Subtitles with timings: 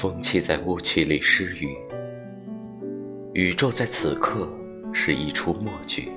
[0.00, 1.76] 风气在雾气里失语，
[3.32, 4.48] 宇宙在此刻
[4.92, 6.12] 是一出默剧。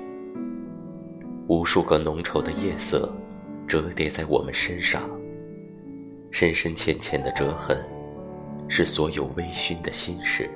[1.48, 3.12] 无数个浓稠的夜色
[3.66, 5.10] 折叠在我们身上，
[6.30, 7.76] 深深浅浅的折痕，
[8.68, 10.48] 是所有微醺的心事。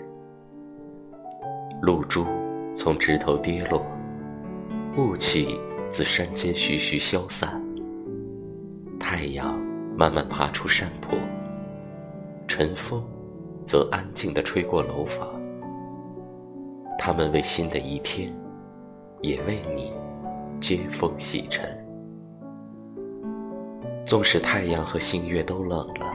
[1.83, 2.25] 露珠
[2.73, 3.85] 从枝头跌落，
[4.97, 5.59] 雾气
[5.91, 7.61] 自山间徐徐消散，
[9.01, 9.61] 太阳
[9.99, 11.19] 慢慢爬出山坡，
[12.47, 13.05] 晨风
[13.67, 15.29] 则安静地吹过楼房。
[16.99, 18.33] 他们为新的一天，
[19.21, 19.93] 也为你。
[20.59, 21.69] 接风洗尘，
[24.07, 26.07] 纵使太阳和星月都冷了，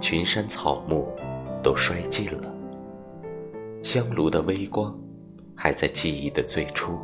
[0.00, 1.08] 群山草木
[1.62, 2.52] 都衰尽了，
[3.80, 4.92] 香炉的微光
[5.54, 6.98] 还在记忆的最初，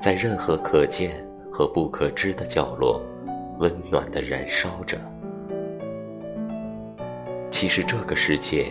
[0.00, 3.00] 在任何可见和不可知的角落，
[3.60, 4.98] 温暖的燃烧着。
[7.56, 8.66] 其实这个世界，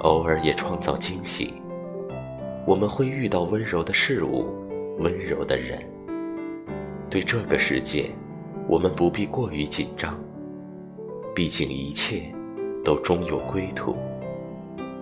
[0.00, 1.62] 偶尔也创造惊喜，
[2.66, 4.48] 我们会遇到温柔的事物。
[4.98, 5.78] 温柔的人，
[7.08, 8.10] 对这个世界，
[8.66, 10.18] 我们不必过于紧张。
[11.36, 12.34] 毕竟一切
[12.84, 13.96] 都终有归途，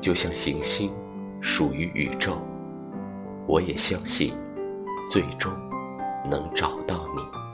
[0.03, 0.92] 就像行星
[1.41, 2.36] 属于宇宙，
[3.47, 4.34] 我也相信，
[5.11, 5.51] 最终
[6.31, 7.47] 能找到你。